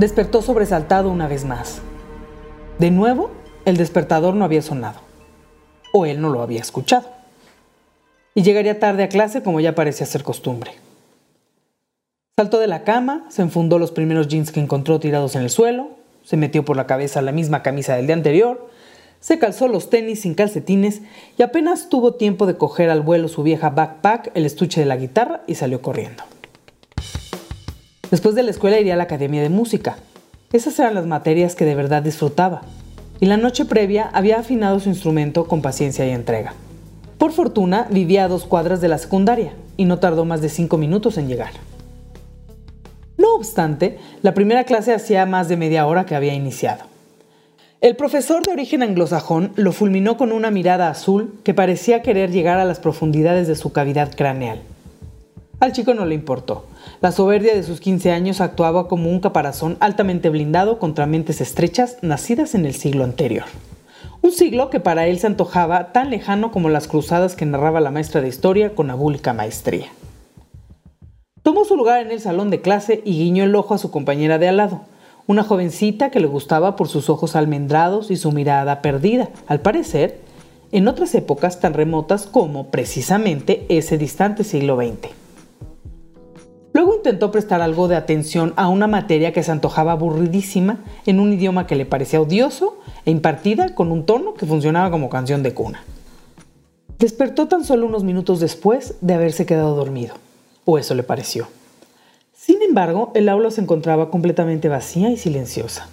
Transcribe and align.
Despertó 0.00 0.40
sobresaltado 0.40 1.10
una 1.10 1.28
vez 1.28 1.44
más. 1.44 1.82
De 2.78 2.90
nuevo, 2.90 3.30
el 3.66 3.76
despertador 3.76 4.34
no 4.34 4.46
había 4.46 4.62
sonado, 4.62 4.98
o 5.92 6.06
él 6.06 6.22
no 6.22 6.30
lo 6.30 6.40
había 6.40 6.62
escuchado. 6.62 7.06
Y 8.34 8.40
llegaría 8.40 8.80
tarde 8.80 9.02
a 9.02 9.10
clase 9.10 9.42
como 9.42 9.60
ya 9.60 9.74
parecía 9.74 10.06
ser 10.06 10.22
costumbre. 10.22 10.70
Saltó 12.34 12.58
de 12.60 12.66
la 12.66 12.82
cama, 12.82 13.26
se 13.28 13.42
enfundó 13.42 13.78
los 13.78 13.92
primeros 13.92 14.28
jeans 14.28 14.52
que 14.52 14.60
encontró 14.60 15.00
tirados 15.00 15.36
en 15.36 15.42
el 15.42 15.50
suelo, 15.50 15.90
se 16.24 16.38
metió 16.38 16.64
por 16.64 16.78
la 16.78 16.86
cabeza 16.86 17.20
la 17.20 17.32
misma 17.32 17.62
camisa 17.62 17.94
del 17.94 18.06
día 18.06 18.16
anterior, 18.16 18.70
se 19.20 19.38
calzó 19.38 19.68
los 19.68 19.90
tenis 19.90 20.22
sin 20.22 20.32
calcetines 20.32 21.02
y 21.36 21.42
apenas 21.42 21.90
tuvo 21.90 22.14
tiempo 22.14 22.46
de 22.46 22.56
coger 22.56 22.88
al 22.88 23.02
vuelo 23.02 23.28
su 23.28 23.42
vieja 23.42 23.68
backpack, 23.68 24.30
el 24.32 24.46
estuche 24.46 24.80
de 24.80 24.86
la 24.86 24.96
guitarra 24.96 25.42
y 25.46 25.56
salió 25.56 25.82
corriendo. 25.82 26.24
Después 28.10 28.34
de 28.34 28.42
la 28.42 28.50
escuela 28.50 28.80
iría 28.80 28.94
a 28.94 28.96
la 28.96 29.04
academia 29.04 29.40
de 29.40 29.50
música. 29.50 29.96
Esas 30.52 30.78
eran 30.78 30.94
las 30.94 31.06
materias 31.06 31.54
que 31.54 31.64
de 31.64 31.76
verdad 31.76 32.02
disfrutaba. 32.02 32.62
Y 33.20 33.26
la 33.26 33.36
noche 33.36 33.64
previa 33.64 34.10
había 34.12 34.38
afinado 34.38 34.80
su 34.80 34.88
instrumento 34.88 35.46
con 35.46 35.62
paciencia 35.62 36.06
y 36.06 36.10
entrega. 36.10 36.54
Por 37.18 37.32
fortuna, 37.32 37.86
vivía 37.90 38.24
a 38.24 38.28
dos 38.28 38.46
cuadras 38.46 38.80
de 38.80 38.88
la 38.88 38.98
secundaria 38.98 39.52
y 39.76 39.84
no 39.84 39.98
tardó 39.98 40.24
más 40.24 40.40
de 40.40 40.48
cinco 40.48 40.76
minutos 40.76 41.18
en 41.18 41.28
llegar. 41.28 41.52
No 43.16 43.34
obstante, 43.34 43.98
la 44.22 44.34
primera 44.34 44.64
clase 44.64 44.94
hacía 44.94 45.26
más 45.26 45.48
de 45.48 45.56
media 45.58 45.86
hora 45.86 46.06
que 46.06 46.14
había 46.14 46.34
iniciado. 46.34 46.84
El 47.82 47.94
profesor 47.94 48.42
de 48.42 48.52
origen 48.52 48.82
anglosajón 48.82 49.52
lo 49.56 49.72
fulminó 49.72 50.16
con 50.16 50.32
una 50.32 50.50
mirada 50.50 50.88
azul 50.88 51.34
que 51.44 51.54
parecía 51.54 52.02
querer 52.02 52.30
llegar 52.30 52.58
a 52.58 52.64
las 52.64 52.80
profundidades 52.80 53.46
de 53.46 53.54
su 53.54 53.72
cavidad 53.72 54.14
craneal. 54.16 54.62
Al 55.60 55.72
chico 55.72 55.92
no 55.92 56.06
le 56.06 56.14
importó. 56.14 56.64
La 57.02 57.12
soberbia 57.12 57.54
de 57.54 57.62
sus 57.62 57.80
15 57.80 58.12
años 58.12 58.40
actuaba 58.40 58.88
como 58.88 59.10
un 59.10 59.20
caparazón 59.20 59.76
altamente 59.80 60.30
blindado 60.30 60.78
contra 60.78 61.04
mentes 61.04 61.42
estrechas 61.42 61.98
nacidas 62.00 62.54
en 62.54 62.64
el 62.64 62.74
siglo 62.74 63.04
anterior. 63.04 63.44
Un 64.22 64.32
siglo 64.32 64.70
que 64.70 64.80
para 64.80 65.06
él 65.06 65.18
se 65.18 65.26
antojaba 65.26 65.92
tan 65.92 66.08
lejano 66.08 66.50
como 66.50 66.70
las 66.70 66.88
cruzadas 66.88 67.36
que 67.36 67.44
narraba 67.44 67.80
la 67.80 67.90
maestra 67.90 68.22
de 68.22 68.28
historia 68.28 68.74
con 68.74 68.90
abúlica 68.90 69.34
maestría. 69.34 69.88
Tomó 71.42 71.66
su 71.66 71.76
lugar 71.76 72.00
en 72.00 72.10
el 72.10 72.20
salón 72.20 72.48
de 72.48 72.62
clase 72.62 73.02
y 73.04 73.18
guiñó 73.18 73.44
el 73.44 73.54
ojo 73.54 73.74
a 73.74 73.78
su 73.78 73.90
compañera 73.90 74.38
de 74.38 74.48
al 74.48 74.56
lado, 74.56 74.80
una 75.26 75.42
jovencita 75.42 76.10
que 76.10 76.20
le 76.20 76.26
gustaba 76.26 76.74
por 76.74 76.88
sus 76.88 77.10
ojos 77.10 77.36
almendrados 77.36 78.10
y 78.10 78.16
su 78.16 78.32
mirada 78.32 78.80
perdida, 78.80 79.28
al 79.46 79.60
parecer, 79.60 80.20
en 80.72 80.88
otras 80.88 81.14
épocas 81.14 81.60
tan 81.60 81.74
remotas 81.74 82.26
como 82.26 82.68
precisamente 82.68 83.66
ese 83.68 83.98
distante 83.98 84.42
siglo 84.42 84.76
XX. 84.76 85.19
Luego 86.80 86.96
intentó 86.96 87.30
prestar 87.30 87.60
algo 87.60 87.88
de 87.88 87.96
atención 87.96 88.54
a 88.56 88.68
una 88.68 88.86
materia 88.86 89.34
que 89.34 89.42
se 89.42 89.52
antojaba 89.52 89.92
aburridísima 89.92 90.78
en 91.04 91.20
un 91.20 91.30
idioma 91.30 91.66
que 91.66 91.76
le 91.76 91.84
parecía 91.84 92.22
odioso 92.22 92.78
e 93.04 93.10
impartida 93.10 93.74
con 93.74 93.92
un 93.92 94.06
tono 94.06 94.32
que 94.32 94.46
funcionaba 94.46 94.90
como 94.90 95.10
canción 95.10 95.42
de 95.42 95.52
cuna. 95.52 95.84
Despertó 96.98 97.48
tan 97.48 97.66
solo 97.66 97.84
unos 97.84 98.02
minutos 98.02 98.40
después 98.40 98.94
de 99.02 99.12
haberse 99.12 99.44
quedado 99.44 99.76
dormido 99.76 100.14
o 100.64 100.78
eso 100.78 100.94
le 100.94 101.02
pareció. 101.02 101.48
Sin 102.32 102.62
embargo, 102.62 103.12
el 103.14 103.28
aula 103.28 103.50
se 103.50 103.60
encontraba 103.60 104.10
completamente 104.10 104.70
vacía 104.70 105.10
y 105.10 105.18
silenciosa. 105.18 105.86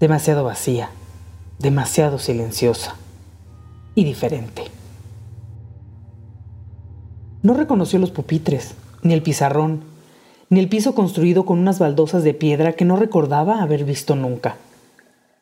Demasiado 0.00 0.42
vacía, 0.42 0.90
demasiado 1.60 2.18
silenciosa 2.18 2.96
y 3.94 4.02
diferente. 4.02 4.64
No 7.42 7.54
reconoció 7.54 8.00
los 8.00 8.10
pupitres, 8.10 8.74
ni 9.04 9.14
el 9.14 9.22
pizarrón, 9.22 9.91
ni 10.52 10.60
el 10.60 10.68
piso 10.68 10.94
construido 10.94 11.46
con 11.46 11.58
unas 11.58 11.78
baldosas 11.78 12.24
de 12.24 12.34
piedra 12.34 12.74
que 12.74 12.84
no 12.84 12.96
recordaba 12.96 13.62
haber 13.62 13.86
visto 13.86 14.16
nunca. 14.16 14.56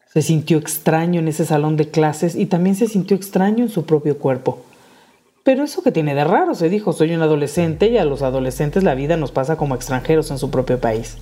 Se 0.07 0.23
sintió 0.23 0.57
extraño 0.57 1.19
en 1.19 1.27
ese 1.27 1.45
salón 1.45 1.77
de 1.77 1.89
clases 1.89 2.37
y 2.37 2.47
también 2.47 2.77
se 2.77 2.87
sintió 2.87 3.17
extraño 3.17 3.65
en 3.65 3.71
su 3.71 3.85
propio 3.85 4.19
cuerpo. 4.19 4.61
Pero 5.43 5.65
eso 5.65 5.83
que 5.83 5.91
tiene 5.91 6.15
de 6.15 6.23
raro, 6.23 6.55
se 6.55 6.69
dijo, 6.69 6.93
soy 6.93 7.13
un 7.13 7.23
adolescente 7.23 7.89
y 7.89 7.99
a 7.99 8.05
los 8.05 8.23
adolescentes 8.23 8.85
la 8.85 8.95
vida 8.95 9.17
nos 9.17 9.33
pasa 9.33 9.57
como 9.57 9.75
extranjeros 9.75 10.31
en 10.31 10.39
su 10.39 10.53
propio 10.53 10.79
país. 10.79 11.17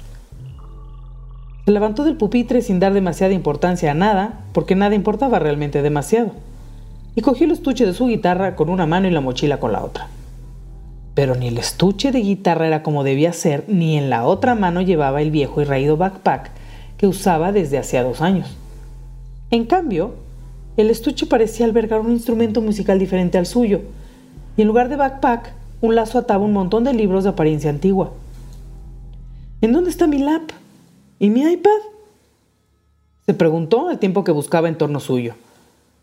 Se 1.64 1.72
levantó 1.72 2.04
del 2.04 2.18
pupitre 2.18 2.60
sin 2.60 2.80
dar 2.80 2.92
demasiada 2.92 3.32
importancia 3.32 3.92
a 3.92 3.94
nada, 3.94 4.40
porque 4.52 4.74
nada 4.74 4.96
importaba 4.96 5.38
realmente 5.38 5.80
demasiado, 5.80 6.32
y 7.14 7.22
cogió 7.22 7.46
el 7.46 7.52
estuche 7.52 7.86
de 7.86 7.94
su 7.94 8.08
guitarra 8.08 8.54
con 8.54 8.68
una 8.68 8.84
mano 8.84 9.08
y 9.08 9.12
la 9.12 9.22
mochila 9.22 9.58
con 9.58 9.72
la 9.72 9.82
otra. 9.82 10.08
Pero 11.18 11.34
ni 11.34 11.48
el 11.48 11.58
estuche 11.58 12.12
de 12.12 12.20
guitarra 12.20 12.68
era 12.68 12.84
como 12.84 13.02
debía 13.02 13.32
ser, 13.32 13.64
ni 13.66 13.98
en 13.98 14.08
la 14.08 14.24
otra 14.24 14.54
mano 14.54 14.82
llevaba 14.82 15.20
el 15.20 15.32
viejo 15.32 15.60
y 15.60 15.64
raído 15.64 15.96
backpack 15.96 16.52
que 16.96 17.08
usaba 17.08 17.50
desde 17.50 17.76
hacía 17.76 18.04
dos 18.04 18.20
años. 18.20 18.56
En 19.50 19.64
cambio, 19.64 20.14
el 20.76 20.90
estuche 20.90 21.26
parecía 21.26 21.66
albergar 21.66 21.98
un 21.98 22.12
instrumento 22.12 22.60
musical 22.60 23.00
diferente 23.00 23.36
al 23.36 23.46
suyo, 23.46 23.80
y 24.56 24.62
en 24.62 24.68
lugar 24.68 24.88
de 24.88 24.94
backpack, 24.94 25.54
un 25.80 25.96
lazo 25.96 26.20
ataba 26.20 26.44
un 26.44 26.52
montón 26.52 26.84
de 26.84 26.92
libros 26.92 27.24
de 27.24 27.30
apariencia 27.30 27.68
antigua. 27.68 28.12
¿En 29.60 29.72
dónde 29.72 29.90
está 29.90 30.06
mi 30.06 30.18
lap? 30.18 30.52
¿Y 31.18 31.30
mi 31.30 31.42
iPad? 31.42 31.80
Se 33.26 33.34
preguntó 33.34 33.88
al 33.88 33.98
tiempo 33.98 34.22
que 34.22 34.30
buscaba 34.30 34.68
en 34.68 34.78
torno 34.78 35.00
suyo, 35.00 35.34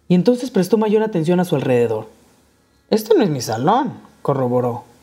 y 0.10 0.16
entonces 0.16 0.52
prestó 0.52 0.78
mayor 0.78 1.04
atención 1.04 1.40
a 1.40 1.46
su 1.46 1.56
alrededor. 1.56 2.10
Este 2.90 3.16
no 3.16 3.24
es 3.24 3.30
mi 3.30 3.40
salón, 3.40 3.94
corroboró. 4.22 4.94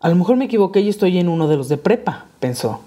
A 0.00 0.08
lo 0.08 0.16
mejor 0.16 0.36
me 0.36 0.46
equivoqué 0.46 0.80
y 0.80 0.88
estoy 0.88 1.18
en 1.18 1.28
uno 1.28 1.46
de 1.46 1.58
los 1.58 1.68
de 1.68 1.76
prepa, 1.76 2.24
pensó. 2.40 2.80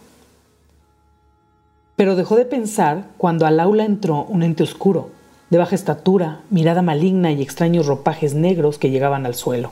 Pero 1.95 2.15
dejó 2.15 2.35
de 2.35 2.45
pensar 2.45 3.05
cuando 3.17 3.45
al 3.45 3.59
aula 3.59 3.85
entró 3.85 4.23
un 4.23 4.41
ente 4.41 4.63
oscuro, 4.63 5.11
de 5.51 5.59
baja 5.59 5.75
estatura, 5.75 6.41
mirada 6.49 6.81
maligna 6.81 7.31
y 7.31 7.43
extraños 7.43 7.85
ropajes 7.85 8.33
negros 8.33 8.79
que 8.79 8.89
llegaban 8.89 9.27
al 9.27 9.35
suelo. 9.35 9.69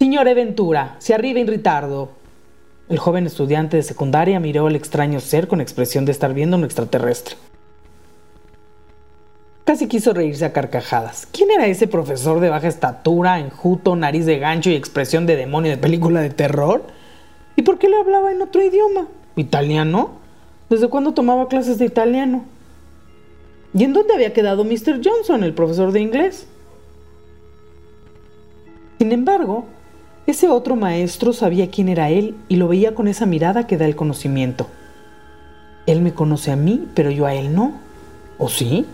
Signore 0.00 0.34
Ventura, 0.34 0.96
se 0.98 1.14
arriba 1.14 1.38
en 1.38 1.46
ritardo. 1.46 2.08
El 2.88 2.98
joven 2.98 3.26
estudiante 3.26 3.76
de 3.76 3.84
secundaria 3.84 4.40
miró 4.40 4.66
al 4.66 4.74
extraño 4.74 5.20
ser 5.20 5.46
con 5.46 5.60
expresión 5.60 6.04
de 6.04 6.12
estar 6.12 6.34
viendo 6.34 6.56
un 6.56 6.64
extraterrestre. 6.64 7.36
Casi 9.64 9.88
quiso 9.88 10.12
reírse 10.12 10.44
a 10.44 10.52
carcajadas. 10.52 11.26
¿Quién 11.32 11.50
era 11.50 11.66
ese 11.66 11.86
profesor 11.86 12.40
de 12.40 12.50
baja 12.50 12.68
estatura, 12.68 13.40
enjuto, 13.40 13.96
nariz 13.96 14.26
de 14.26 14.38
gancho 14.38 14.68
y 14.68 14.74
expresión 14.74 15.24
de 15.24 15.36
demonio 15.36 15.70
de 15.70 15.78
película 15.78 16.20
de 16.20 16.28
terror? 16.28 16.84
¿Y 17.56 17.62
por 17.62 17.78
qué 17.78 17.88
le 17.88 17.96
hablaba 17.96 18.30
en 18.30 18.42
otro 18.42 18.62
idioma? 18.62 19.08
¿Italiano? 19.36 20.10
¿Desde 20.68 20.88
cuándo 20.88 21.14
tomaba 21.14 21.48
clases 21.48 21.78
de 21.78 21.86
italiano? 21.86 22.44
¿Y 23.72 23.84
en 23.84 23.94
dónde 23.94 24.12
había 24.12 24.34
quedado 24.34 24.64
Mr. 24.64 25.00
Johnson, 25.02 25.42
el 25.42 25.54
profesor 25.54 25.92
de 25.92 26.00
inglés? 26.00 26.46
Sin 28.98 29.12
embargo, 29.12 29.64
ese 30.26 30.48
otro 30.48 30.76
maestro 30.76 31.32
sabía 31.32 31.70
quién 31.70 31.88
era 31.88 32.10
él 32.10 32.36
y 32.48 32.56
lo 32.56 32.68
veía 32.68 32.94
con 32.94 33.08
esa 33.08 33.24
mirada 33.24 33.66
que 33.66 33.78
da 33.78 33.86
el 33.86 33.96
conocimiento. 33.96 34.66
Él 35.86 36.02
me 36.02 36.12
conoce 36.12 36.50
a 36.50 36.56
mí, 36.56 36.86
pero 36.94 37.10
yo 37.10 37.24
a 37.24 37.34
él 37.34 37.54
no. 37.54 37.72
¿O 38.38 38.48
sí? 38.50 38.86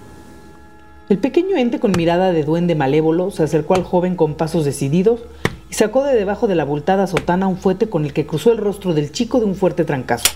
El 1.11 1.19
pequeño 1.19 1.57
ente 1.57 1.81
con 1.81 1.91
mirada 1.91 2.33
de 2.33 2.45
duende 2.45 2.77
malévolo 2.77 3.33
se 3.33 3.43
acercó 3.43 3.75
al 3.75 3.83
joven 3.83 4.15
con 4.15 4.37
pasos 4.37 4.65
decididos 4.65 5.21
y 5.69 5.75
sacó 5.75 6.05
de 6.05 6.15
debajo 6.15 6.47
de 6.47 6.55
la 6.55 6.63
abultada 6.63 7.09
sotana 7.09 7.49
un 7.49 7.57
fuete 7.57 7.91
con 7.91 8.05
el 8.05 8.13
que 8.13 8.27
cruzó 8.27 8.53
el 8.53 8.59
rostro 8.59 8.95
del 8.95 9.11
chico 9.11 9.41
de 9.41 9.47
un 9.47 9.57
fuerte 9.57 9.85
trancazo. 9.85 10.29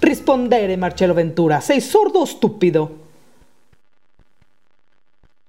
Rispondere, 0.00 0.76
Marcelo 0.76 1.14
Ventura, 1.14 1.60
¡Seis 1.60 1.84
sordo 1.84 2.24
estúpido. 2.24 2.90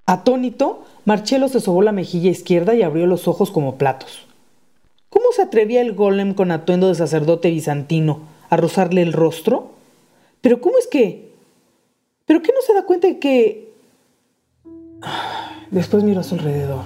Atónito, 0.05 0.85
Marcelo 1.05 1.47
se 1.47 1.59
sobó 1.59 1.81
la 1.81 1.91
mejilla 1.91 2.29
izquierda 2.29 2.75
y 2.75 2.83
abrió 2.83 3.07
los 3.07 3.27
ojos 3.27 3.49
como 3.49 3.79
platos. 3.79 4.27
¿Cómo 5.09 5.25
se 5.35 5.41
atrevía 5.41 5.81
el 5.81 5.93
golem 5.95 6.35
con 6.35 6.51
atuendo 6.51 6.87
de 6.89 6.93
sacerdote 6.93 7.49
bizantino 7.49 8.19
a 8.51 8.57
rozarle 8.57 9.01
el 9.01 9.13
rostro? 9.13 9.71
Pero 10.41 10.61
¿cómo 10.61 10.77
es 10.77 10.85
que? 10.85 11.31
¿Pero 12.27 12.43
qué 12.43 12.51
no 12.53 12.61
se 12.61 12.75
da 12.75 12.85
cuenta 12.85 13.07
de 13.07 13.17
que... 13.17 13.67
Después 15.71 16.03
miró 16.03 16.21
a 16.21 16.23
su 16.23 16.35
alrededor. 16.35 16.83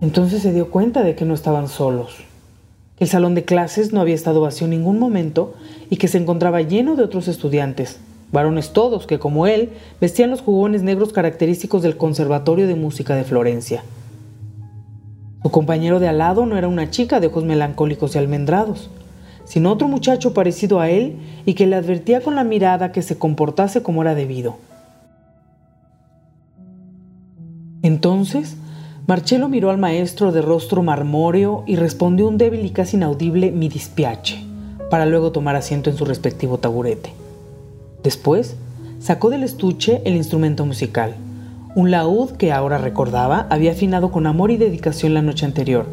Entonces 0.00 0.42
se 0.42 0.52
dio 0.52 0.70
cuenta 0.70 1.02
de 1.02 1.14
que 1.14 1.24
no 1.24 1.32
estaban 1.32 1.68
solos, 1.68 2.16
que 2.96 3.04
el 3.04 3.10
salón 3.10 3.34
de 3.34 3.44
clases 3.44 3.92
no 3.92 4.00
había 4.00 4.14
estado 4.14 4.40
vacío 4.40 4.64
en 4.64 4.72
ningún 4.72 4.98
momento 4.98 5.54
y 5.90 5.96
que 5.96 6.08
se 6.08 6.18
encontraba 6.18 6.60
lleno 6.60 6.96
de 6.96 7.04
otros 7.04 7.28
estudiantes, 7.28 8.00
varones 8.32 8.72
todos 8.72 9.06
que, 9.06 9.18
como 9.18 9.46
él, 9.46 9.70
vestían 10.00 10.30
los 10.30 10.40
jugones 10.40 10.82
negros 10.82 11.12
característicos 11.12 11.82
del 11.82 11.96
Conservatorio 11.96 12.66
de 12.66 12.74
Música 12.74 13.14
de 13.14 13.24
Florencia. 13.24 13.84
Su 15.42 15.50
compañero 15.50 16.00
de 16.00 16.08
al 16.08 16.18
lado 16.18 16.46
no 16.46 16.58
era 16.58 16.68
una 16.68 16.90
chica 16.90 17.20
de 17.20 17.28
ojos 17.28 17.44
melancólicos 17.44 18.14
y 18.14 18.18
almendrados, 18.18 18.90
sino 19.44 19.72
otro 19.72 19.88
muchacho 19.88 20.34
parecido 20.34 20.80
a 20.80 20.90
él 20.90 21.16
y 21.46 21.54
que 21.54 21.66
le 21.66 21.76
advertía 21.76 22.20
con 22.20 22.34
la 22.34 22.44
mirada 22.44 22.92
que 22.92 23.02
se 23.02 23.18
comportase 23.18 23.82
como 23.82 24.02
era 24.02 24.14
debido. 24.14 24.56
Entonces, 27.82 28.56
Marcelo 29.06 29.48
miró 29.48 29.70
al 29.70 29.78
maestro 29.78 30.30
de 30.30 30.42
rostro 30.42 30.82
marmóreo 30.82 31.64
y 31.66 31.74
respondió 31.74 32.28
un 32.28 32.38
débil 32.38 32.64
y 32.64 32.70
casi 32.70 32.96
inaudible 32.96 33.50
mi 33.50 33.68
dispiace, 33.68 34.38
para 34.90 35.06
luego 35.06 35.32
tomar 35.32 35.56
asiento 35.56 35.90
en 35.90 35.96
su 35.96 36.04
respectivo 36.04 36.58
taburete. 36.58 37.12
Después, 38.04 38.54
sacó 39.00 39.30
del 39.30 39.42
estuche 39.42 40.00
el 40.04 40.14
instrumento 40.14 40.64
musical, 40.64 41.16
un 41.74 41.90
laúd 41.90 42.32
que 42.32 42.52
ahora 42.52 42.78
recordaba 42.78 43.46
había 43.50 43.72
afinado 43.72 44.12
con 44.12 44.26
amor 44.28 44.52
y 44.52 44.56
dedicación 44.56 45.14
la 45.14 45.22
noche 45.22 45.46
anterior, 45.46 45.86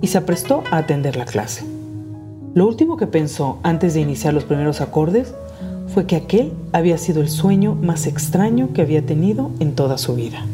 y 0.00 0.06
se 0.06 0.18
aprestó 0.18 0.62
a 0.70 0.78
atender 0.78 1.16
la 1.16 1.26
clase. 1.26 1.66
Lo 2.54 2.66
último 2.66 2.96
que 2.96 3.06
pensó 3.06 3.58
antes 3.62 3.92
de 3.92 4.00
iniciar 4.00 4.32
los 4.32 4.44
primeros 4.44 4.80
acordes 4.80 5.34
fue 5.88 6.06
que 6.06 6.16
aquel 6.16 6.52
había 6.72 6.96
sido 6.96 7.20
el 7.20 7.28
sueño 7.28 7.74
más 7.74 8.06
extraño 8.06 8.70
que 8.72 8.80
había 8.80 9.04
tenido 9.04 9.50
en 9.60 9.74
toda 9.74 9.98
su 9.98 10.14
vida. 10.14 10.46